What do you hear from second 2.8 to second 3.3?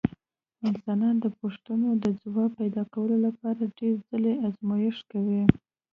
کولو